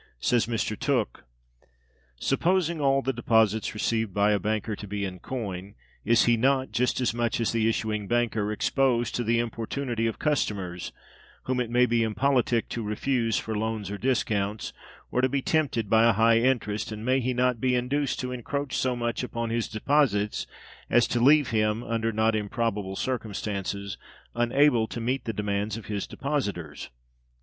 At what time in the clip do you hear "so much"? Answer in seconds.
18.75-19.21